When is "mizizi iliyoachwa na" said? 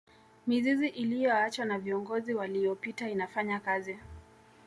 0.47-1.79